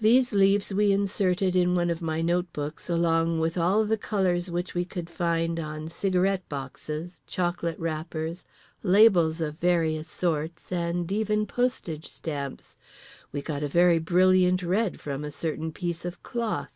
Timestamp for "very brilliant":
13.68-14.60